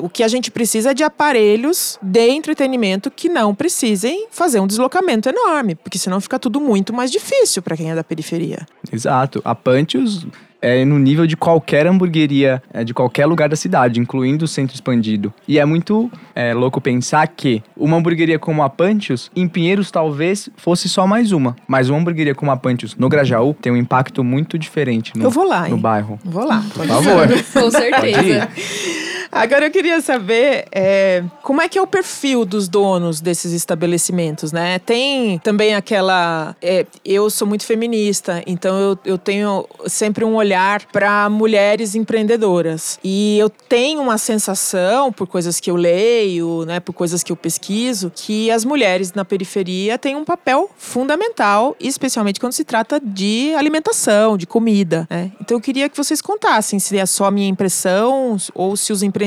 [0.00, 4.66] O que a gente precisa é de aparelhos de entretenimento que não precisem fazer um
[4.66, 8.66] deslocamento enorme, porque senão fica tudo muito mais difícil para quem é da periferia.
[8.92, 9.40] Exato.
[9.44, 10.26] A Pantios
[10.64, 14.74] é no nível de qualquer hamburgueria é, de qualquer lugar da cidade, incluindo o centro
[14.74, 15.32] expandido.
[15.46, 20.48] E é muito é, louco pensar que uma hamburgueria como a Pantios, em Pinheiros talvez
[20.56, 21.54] fosse só mais uma.
[21.68, 25.30] Mas uma hamburgueria como a Pantios no Grajaú tem um impacto muito diferente no, Eu
[25.30, 25.80] vou lá, no hein?
[25.82, 26.18] bairro.
[26.24, 26.64] Vou lá.
[26.72, 27.28] Por favor.
[27.52, 28.48] Com certeza.
[29.34, 34.52] Agora eu queria saber é, como é que é o perfil dos donos desses estabelecimentos,
[34.52, 34.78] né?
[34.78, 36.54] Tem também aquela.
[36.62, 42.96] é, eu sou muito feminista, então eu, eu tenho sempre um olhar para mulheres empreendedoras.
[43.02, 47.36] E eu tenho uma sensação, por coisas que eu leio, né, por coisas que eu
[47.36, 53.52] pesquiso, que as mulheres na periferia têm um papel fundamental, especialmente quando se trata de
[53.56, 55.08] alimentação, de comida.
[55.10, 55.32] Né?
[55.40, 59.02] Então eu queria que vocês contassem se é só a minha impressão ou se os
[59.02, 59.23] empreendedores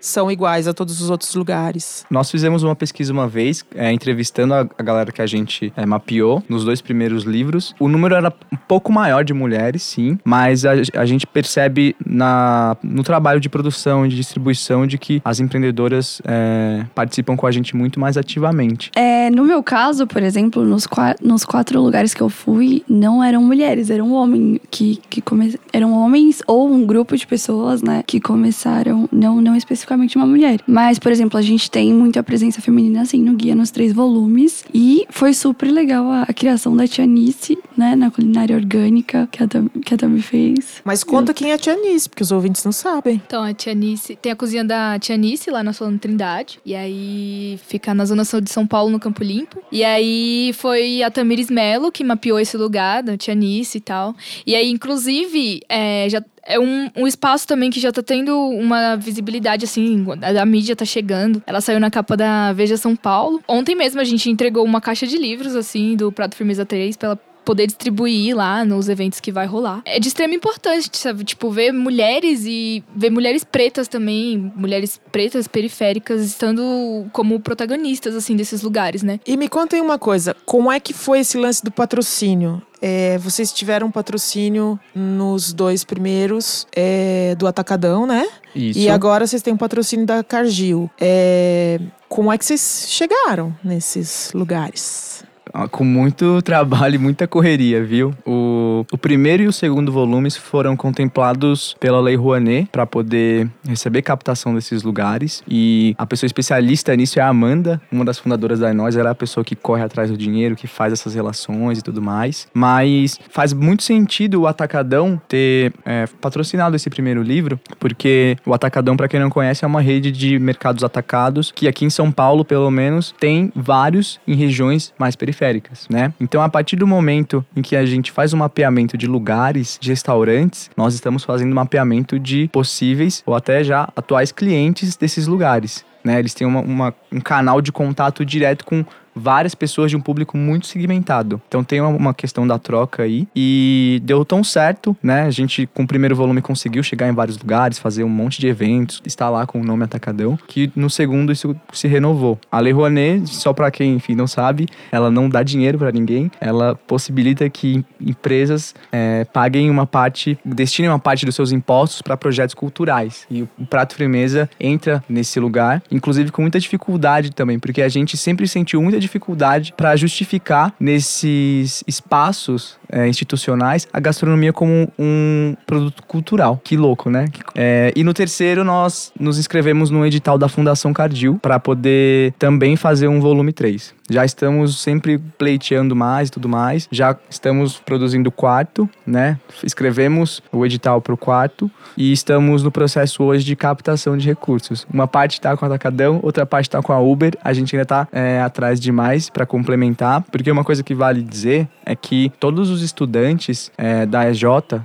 [0.00, 2.04] são iguais a todos os outros lugares.
[2.10, 5.84] Nós fizemos uma pesquisa uma vez, é, entrevistando a, a galera que a gente é,
[5.86, 7.74] mapeou nos dois primeiros livros.
[7.78, 12.76] O número era um pouco maior de mulheres, sim, mas a, a gente percebe na,
[12.82, 17.50] no trabalho de produção e de distribuição de que as empreendedoras é, participam com a
[17.50, 18.90] gente muito mais ativamente.
[18.96, 23.22] É, no meu caso, por exemplo, nos, qua- nos quatro lugares que eu fui, não
[23.22, 25.58] eram mulheres, eram homens que, que come...
[25.72, 30.60] eram homens ou um grupo de pessoas, né, que começaram, não, não especificamente uma mulher.
[30.66, 34.64] Mas, por exemplo, a gente tem muita presença feminina, assim, no guia, nos três volumes.
[34.72, 37.96] E foi super legal a, a criação da Tianice né?
[37.96, 39.48] Na culinária orgânica que a,
[39.84, 40.82] que a Tami fez.
[40.84, 43.22] Mas conta quem é a Tia Nice, porque os ouvintes não sabem.
[43.26, 46.60] Então, a Tia Nice, tem a cozinha da Tia Nice lá na Solano Trindade.
[46.64, 49.62] E aí fica na zona sul de São Paulo, no Campo Limpo.
[49.72, 54.14] E aí foi a Tamires Melo que mapeou esse lugar, da Tia Nice e tal.
[54.46, 58.96] E aí, inclusive, é, já é um, um espaço também que já tá tendo uma
[58.96, 61.42] visibilidade, assim, a, a mídia tá chegando.
[61.46, 63.40] Ela saiu na capa da Veja São Paulo.
[63.46, 67.18] Ontem mesmo a gente entregou uma caixa de livros, assim, do Prato Firmeza 3 pela
[67.44, 69.82] poder distribuir lá nos eventos que vai rolar.
[69.84, 71.24] É de extrema importância, sabe?
[71.24, 78.36] Tipo, ver mulheres e ver mulheres pretas também, mulheres pretas periféricas estando como protagonistas, assim,
[78.36, 79.20] desses lugares, né?
[79.26, 82.62] E me contem uma coisa, como é que foi esse lance do patrocínio?
[82.82, 88.26] É, vocês tiveram patrocínio nos dois primeiros é, do Atacadão, né?
[88.54, 88.78] Isso.
[88.78, 90.90] E agora vocês têm um patrocínio da Cargill.
[90.98, 95.22] É, como é que vocês chegaram nesses lugares?
[95.52, 98.14] Ah, Com muito trabalho e muita correria, viu?
[98.24, 104.02] O, o primeiro e o segundo volumes foram contemplados pela Lei Rouanet para poder receber
[104.02, 105.42] captação desses lugares.
[105.48, 108.96] E a pessoa especialista nisso é a Amanda, uma das fundadoras da Nós.
[108.96, 112.00] Ela é a pessoa que corre atrás do dinheiro, que faz essas relações e tudo
[112.00, 112.46] mais.
[112.54, 118.96] Mas faz muito sentido o Atacadão ter é, patrocinado esse primeiro livro, porque o Atacadão,
[118.96, 122.44] para quem não conhece, é uma rede de mercados atacados que aqui em São Paulo,
[122.44, 125.39] pelo menos, tem vários em regiões mais periféricas
[125.88, 126.12] né?
[126.20, 129.90] Então, a partir do momento em que a gente faz um mapeamento de lugares, de
[129.90, 135.84] restaurantes, nós estamos fazendo um mapeamento de possíveis ou até já atuais clientes desses lugares.
[136.04, 136.18] Né?
[136.18, 140.36] Eles têm uma, uma, um canal de contato direto com várias pessoas de um público
[140.36, 141.40] muito segmentado.
[141.48, 145.22] Então tem uma, questão da troca aí e deu tão certo, né?
[145.22, 148.48] A gente com o primeiro volume conseguiu chegar em vários lugares, fazer um monte de
[148.48, 152.38] eventos, estar lá com o nome Atacadão, que no segundo isso se renovou.
[152.50, 156.30] A Lei Rouanet, só para quem enfim não sabe, ela não dá dinheiro para ninguém,
[156.40, 162.16] ela possibilita que empresas é, paguem uma parte, destinem uma parte dos seus impostos para
[162.16, 163.26] projetos culturais.
[163.30, 168.16] E o Prato Firmeza entra nesse lugar, inclusive com muita dificuldade também, porque a gente
[168.16, 176.02] sempre sentiu muita dificuldade para justificar nesses espaços é, institucionais a gastronomia como um produto
[176.04, 176.60] cultural.
[176.62, 177.26] Que louco, né?
[177.54, 182.76] É, e no terceiro, nós nos inscrevemos no edital da Fundação Cardil para poder também
[182.76, 183.94] fazer um volume 3.
[184.10, 186.88] Já estamos sempre pleiteando mais e tudo mais.
[186.90, 189.38] Já estamos produzindo o quarto, né?
[189.62, 194.84] Escrevemos o edital para o quarto e estamos no processo hoje de captação de recursos.
[194.92, 197.38] Uma parte está com a Atacadão, outra parte está com a Uber.
[197.44, 201.22] A gente ainda está é, atrás de mais para complementar, porque uma coisa que vale
[201.22, 204.42] dizer é que todos os estudantes é, da EJ,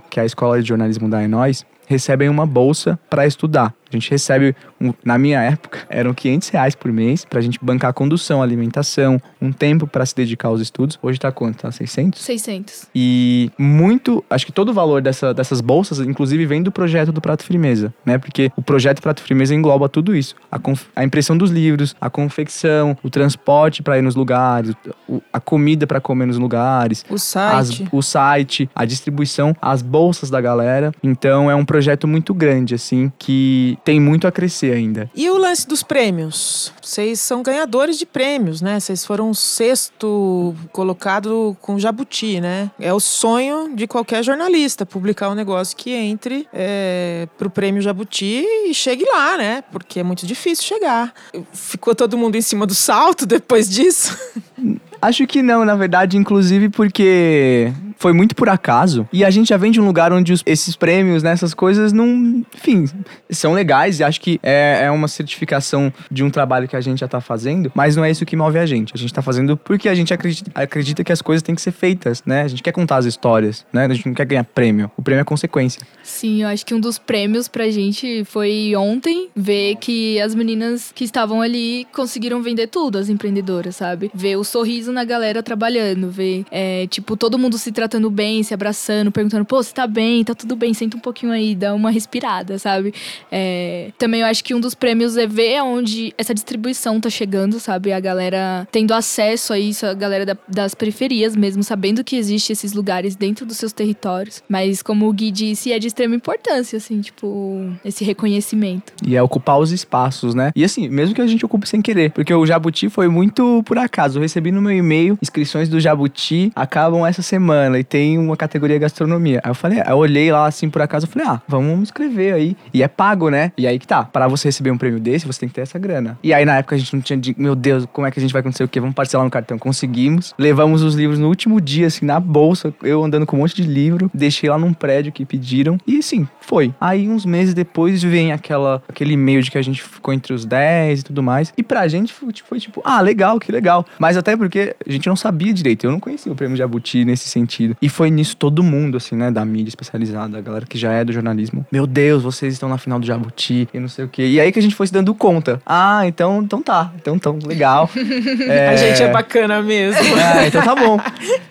[0.08, 3.74] que é a Escola de Jornalismo da Enóis, recebem uma bolsa para estudar.
[3.90, 7.94] A gente recebe, um, na minha época, eram 500 reais por mês pra gente bancar
[7.94, 10.98] condução, alimentação, um tempo para se dedicar aos estudos.
[11.02, 11.60] Hoje tá quanto?
[11.60, 12.22] Tá 600?
[12.22, 12.88] 600.
[12.94, 17.22] E muito, acho que todo o valor dessa, dessas bolsas, inclusive, vem do projeto do
[17.22, 18.18] Prato Firmeza, né?
[18.18, 20.36] Porque o projeto Prato Firmeza engloba tudo isso.
[20.52, 20.60] A,
[20.96, 24.74] a impressão dos livros, a confecção, o transporte para ir nos lugares,
[25.08, 27.06] o, a comida para comer nos lugares.
[27.10, 27.84] O site.
[27.84, 30.92] As, o site, a distribuição, as bolsas da galera.
[31.04, 35.10] Então, é um projeto muito grande, assim, que tem muito a crescer ainda.
[35.16, 36.72] E o lance dos prêmios?
[36.82, 38.80] Vocês são ganhadores de prêmios, né?
[38.80, 42.72] Vocês foram sexto colocado com Jabuti, né?
[42.80, 48.46] É o sonho de qualquer jornalista publicar um negócio que entre é, pro prêmio Jabuti
[48.68, 49.64] e chegue lá, né?
[49.72, 51.14] Porque é muito difícil chegar.
[51.54, 54.18] Ficou todo mundo em cima do salto depois disso?
[55.06, 59.08] Acho que não, na verdade, inclusive porque foi muito por acaso.
[59.14, 61.94] E a gente já vem de um lugar onde os, esses prêmios, né, essas coisas
[61.94, 62.44] não.
[62.56, 62.86] Enfim,
[63.30, 67.00] são legais e acho que é, é uma certificação de um trabalho que a gente
[67.00, 68.94] já tá fazendo, mas não é isso que move a gente.
[68.96, 71.72] A gente tá fazendo porque a gente acredita, acredita que as coisas têm que ser
[71.72, 72.42] feitas, né?
[72.42, 73.86] A gente quer contar as histórias, né?
[73.86, 74.90] A gente não quer ganhar prêmio.
[74.98, 75.82] O prêmio é consequência.
[76.04, 80.92] Sim, eu acho que um dos prêmios pra gente foi ontem ver que as meninas
[80.94, 84.10] que estavam ali conseguiram vender tudo, as empreendedoras, sabe?
[84.14, 88.54] Ver o sorriso na galera trabalhando, ver, é, tipo, todo mundo se tratando bem, se
[88.54, 91.92] abraçando, perguntando, pô, você tá bem, tá tudo bem, senta um pouquinho aí, dá uma
[91.92, 92.94] respirada, sabe?
[93.32, 97.60] É, também eu acho que um dos prêmios é ver onde essa distribuição tá chegando,
[97.60, 97.92] sabe?
[97.92, 102.54] A galera tendo acesso a isso, a galera da, das periferias mesmo, sabendo que existe
[102.54, 104.42] esses lugares dentro dos seus territórios.
[104.48, 108.94] Mas como o Gui disse, é de extrema importância, assim, tipo, esse reconhecimento.
[109.06, 110.52] E é ocupar os espaços, né?
[110.56, 113.78] E assim, mesmo que a gente ocupe sem querer, porque o Jabuti foi muito por
[113.78, 114.18] acaso.
[114.18, 117.76] Eu recebi no meu e-mail inscrições do Jabuti acabam essa semana.
[117.76, 119.42] Stanley, tem uma categoria gastronomia.
[119.44, 122.56] Aí eu falei, eu olhei lá assim por acaso, eu falei, ah, vamos escrever aí.
[122.74, 123.52] E é pago, né?
[123.58, 124.04] E aí que tá.
[124.04, 126.18] Para você receber um prêmio desse, você tem que ter essa grana.
[126.24, 128.22] E aí na época a gente não tinha, de, meu Deus, como é que a
[128.22, 128.80] gente vai acontecer o quê?
[128.80, 129.58] Vamos parcelar no cartão.
[129.58, 130.34] Conseguimos.
[130.38, 133.64] Levamos os livros no último dia, assim, na bolsa, eu andando com um monte de
[133.64, 135.78] livro, deixei lá num prédio que pediram.
[135.86, 136.74] E sim, foi.
[136.80, 140.46] Aí uns meses depois vem aquela, aquele e-mail de que a gente ficou entre os
[140.46, 141.54] 10 e tudo mais.
[141.58, 143.86] E pra gente foi tipo, ah, legal, que legal.
[144.00, 145.86] Mas até porque a gente não sabia direito.
[145.86, 147.76] Eu não conhecia o prêmio Jabuti nesse sentido.
[147.82, 151.04] E foi nisso todo mundo, assim, né, da mídia especializada, a galera que já é
[151.04, 151.66] do jornalismo.
[151.72, 154.26] Meu Deus, vocês estão na final do Jabuti e não sei o quê.
[154.26, 155.62] E aí que a gente foi se dando conta.
[155.66, 156.92] Ah, então, então tá.
[156.96, 157.90] Então, então legal.
[158.48, 158.70] é...
[158.70, 160.02] A gente é bacana mesmo.
[160.16, 161.00] Ah, então tá bom.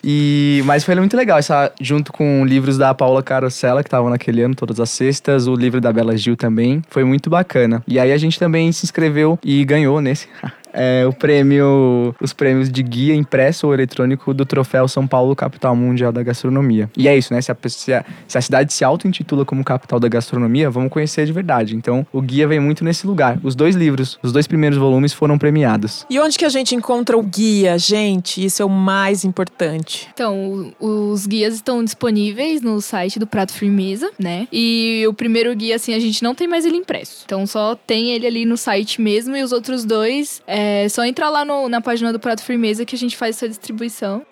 [0.02, 4.42] E, mas foi muito legal, essa, junto com livros da Paula Carosella, que estavam naquele
[4.42, 6.82] ano, todas as sextas, o livro da Bela Gil também.
[6.88, 7.82] Foi muito bacana.
[7.86, 10.28] E aí a gente também se inscreveu e ganhou nesse.
[10.74, 15.76] é, o prêmio, os prêmios de guia impresso ou eletrônico do Troféu São Paulo Capital
[15.76, 16.90] Mundial da Gastronomia.
[16.96, 17.40] E é isso, né?
[17.40, 21.24] Se a, se a, se a cidade se auto-intitula como capital da gastronomia, vamos conhecer
[21.24, 21.76] de verdade.
[21.76, 23.38] Então, o guia vem muito nesse lugar.
[23.42, 26.04] Os dois livros, os dois primeiros volumes foram premiados.
[26.10, 28.44] E onde que a gente encontra o guia, gente?
[28.44, 30.08] Isso é o mais importante.
[30.12, 34.48] Então, os guias estão disponíveis no site do Prato Firmeza, né?
[34.52, 37.22] E o primeiro guia, assim, a gente não tem mais ele impresso.
[37.24, 41.04] Então, só tem ele ali no site mesmo e os outros dois é, é só
[41.04, 44.22] entrar lá no, na página do Prato Firmeza que a gente faz essa distribuição.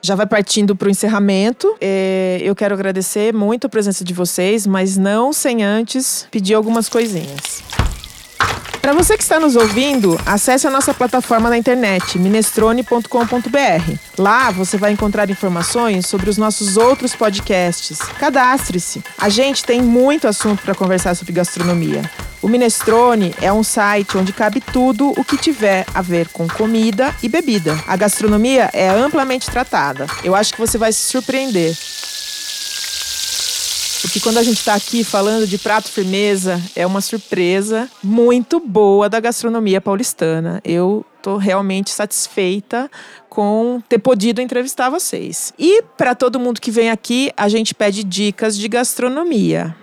[0.00, 1.76] Já vai partindo para o encerramento.
[1.80, 6.88] É, eu quero agradecer muito a presença de vocês, mas não sem antes pedir algumas
[6.88, 7.77] coisinhas.
[8.88, 13.92] Para você que está nos ouvindo, acesse a nossa plataforma na internet, minestrone.com.br.
[14.16, 17.98] Lá você vai encontrar informações sobre os nossos outros podcasts.
[18.18, 19.02] Cadastre-se.
[19.18, 22.02] A gente tem muito assunto para conversar sobre gastronomia.
[22.40, 27.14] O Minestrone é um site onde cabe tudo o que tiver a ver com comida
[27.22, 27.76] e bebida.
[27.86, 30.06] A gastronomia é amplamente tratada.
[30.24, 31.76] Eu acho que você vai se surpreender.
[34.18, 39.08] Porque quando a gente está aqui falando de prato firmeza, é uma surpresa muito boa
[39.08, 40.60] da gastronomia paulistana.
[40.64, 42.90] Eu estou realmente satisfeita
[43.28, 45.52] com ter podido entrevistar vocês.
[45.56, 49.76] E para todo mundo que vem aqui, a gente pede dicas de gastronomia.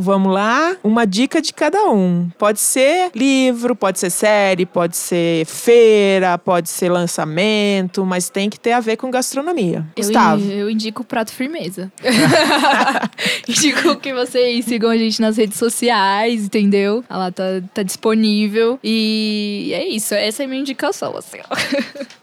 [0.00, 2.30] Vamos lá, uma dica de cada um.
[2.38, 8.58] Pode ser livro, pode ser série, pode ser feira, pode ser lançamento, mas tem que
[8.58, 9.84] ter a ver com gastronomia.
[9.94, 10.50] Eu, Gustavo.
[10.50, 11.92] Eu indico o prato firmeza.
[13.46, 17.04] indico que vocês sigam a gente nas redes sociais, entendeu?
[17.08, 18.78] Ela tá, tá disponível.
[18.82, 21.38] E é isso, essa é a minha indicação, assim.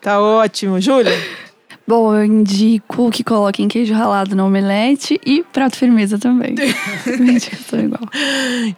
[0.02, 0.82] tá ótimo.
[0.82, 1.14] Júlia?
[1.88, 6.54] Bom, eu indico que coloquem queijo ralado no omelete e prato firmeza também.
[7.08, 8.02] indicação igual.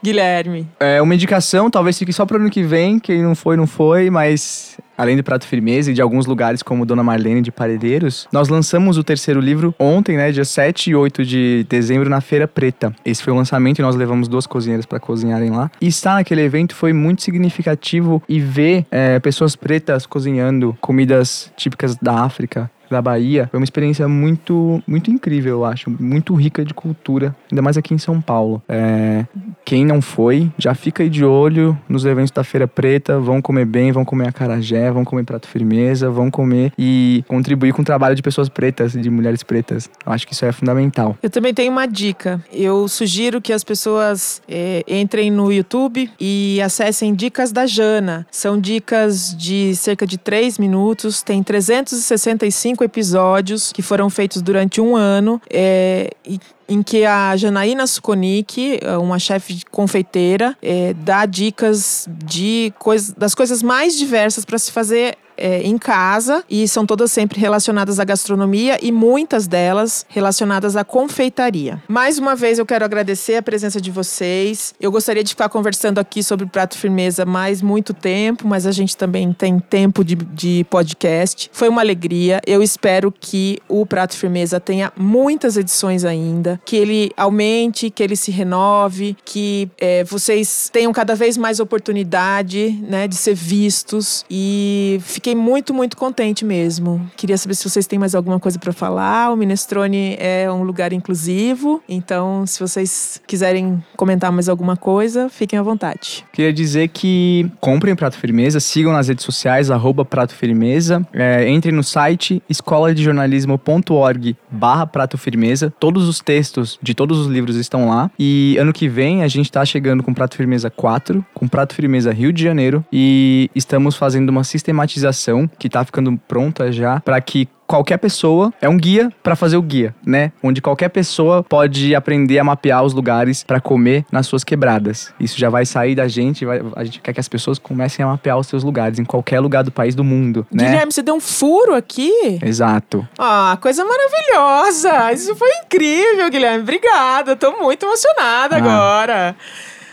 [0.03, 0.67] Guilherme.
[0.79, 2.99] É uma indicação, talvez fique só para ano que vem.
[2.99, 6.85] Quem não foi, não foi, mas além do Prato Firmeza e de alguns lugares como
[6.85, 11.25] Dona Marlene de Paredeiros, nós lançamos o terceiro livro ontem, né, dia 7 e 8
[11.25, 12.93] de dezembro, na Feira Preta.
[13.03, 15.71] Esse foi o lançamento e nós levamos duas cozinheiras para cozinharem lá.
[15.81, 21.95] E estar naquele evento foi muito significativo e ver é, pessoas pretas cozinhando comidas típicas
[21.95, 25.89] da África, da Bahia, foi uma experiência muito, muito incrível, eu acho.
[25.99, 28.61] Muito rica de cultura, ainda mais aqui em São Paulo.
[28.67, 29.25] É,
[29.63, 33.65] quem não foi, já fica aí de olho nos eventos da Feira Preta, vão comer
[33.65, 38.15] bem, vão comer acarajé, vão comer prato firmeza, vão comer e contribuir com o trabalho
[38.15, 39.89] de pessoas pretas, de mulheres pretas.
[40.05, 41.17] Eu acho que isso é fundamental.
[41.21, 42.43] Eu também tenho uma dica.
[42.51, 48.25] Eu sugiro que as pessoas é, entrem no YouTube e acessem Dicas da Jana.
[48.31, 54.79] São dicas de cerca de 3 minutos, tem 365 cinco episódios que foram feitos durante
[54.81, 55.41] um ano.
[55.49, 56.39] É, e
[56.69, 63.63] em que a Janaína Sukonik, uma chefe confeiteira, é, dá dicas de coisa, das coisas
[63.63, 68.77] mais diversas para se fazer é, em casa e são todas sempre relacionadas à gastronomia
[68.81, 71.81] e muitas delas relacionadas à confeitaria.
[71.87, 74.75] Mais uma vez eu quero agradecer a presença de vocês.
[74.79, 78.71] Eu gostaria de ficar conversando aqui sobre o Prato Firmeza mais muito tempo, mas a
[78.71, 81.49] gente também tem tempo de, de podcast.
[81.53, 82.41] Foi uma alegria.
[82.45, 88.15] Eu espero que o Prato Firmeza tenha muitas edições ainda, que ele aumente, que ele
[88.15, 94.99] se renove, que é, vocês tenham cada vez mais oportunidade né, de ser vistos e
[95.03, 97.09] fiquei muito, muito contente mesmo.
[97.15, 99.31] Queria saber se vocês têm mais alguma coisa para falar.
[99.31, 105.57] O Minestrone é um lugar inclusivo, então se vocês quiserem comentar mais alguma coisa, fiquem
[105.57, 106.25] à vontade.
[106.33, 111.73] Queria dizer que comprem Prato Firmeza, sigam nas redes sociais, arroba Prato Firmeza, é, entrem
[111.73, 115.73] no site escoladejornalismo.org barra Prato Firmeza.
[115.79, 116.48] Todos os textos
[116.81, 118.09] de todos os livros estão lá.
[118.17, 122.11] E ano que vem a gente está chegando com Prato Firmeza 4, com Prato Firmeza
[122.11, 127.47] Rio de Janeiro, e estamos fazendo uma sistematização que tá ficando pronta já para que
[127.69, 130.31] qualquer pessoa é um guia para fazer o guia, né?
[130.41, 135.13] Onde qualquer pessoa pode aprender a mapear os lugares para comer nas suas quebradas.
[135.19, 138.07] Isso já vai sair da gente, vai, a gente quer que as pessoas comecem a
[138.07, 140.65] mapear os seus lugares em qualquer lugar do país do mundo, né?
[140.65, 142.11] Guilherme, você deu um furo aqui?
[142.43, 143.07] Exato.
[143.19, 145.13] Ah, coisa maravilhosa!
[145.13, 146.63] Isso foi incrível, Guilherme.
[146.63, 147.35] Obrigada.
[147.35, 148.57] Tô muito emocionada Ah.
[148.57, 149.35] agora.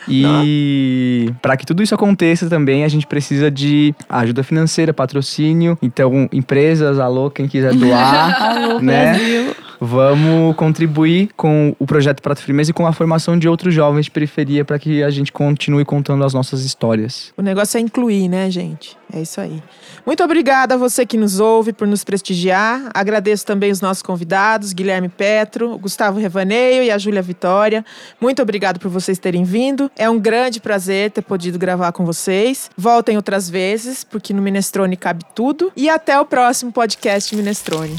[0.08, 5.78] E para que tudo isso aconteça também, a gente precisa de ajuda financeira, patrocínio.
[5.82, 9.12] Então, empresas, alô, quem quiser doar, Alô, né?
[9.12, 9.65] Brasil.
[9.80, 14.10] Vamos contribuir com o projeto Prato Firmeza e com a formação de outros jovens de
[14.10, 17.32] periferia para que a gente continue contando as nossas histórias.
[17.36, 18.96] O negócio é incluir, né, gente?
[19.12, 19.62] É isso aí.
[20.04, 22.90] Muito obrigada a você que nos ouve por nos prestigiar.
[22.92, 27.84] Agradeço também os nossos convidados, Guilherme Petro, Gustavo Revaneio e a Júlia Vitória.
[28.20, 29.90] Muito obrigado por vocês terem vindo.
[29.96, 32.70] É um grande prazer ter podido gravar com vocês.
[32.76, 35.72] Voltem outras vezes, porque no Minestrone cabe tudo.
[35.76, 37.96] E até o próximo podcast Minestrone.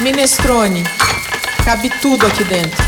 [0.00, 0.84] Minestrone.
[1.64, 2.87] Cabe tudo aqui dentro.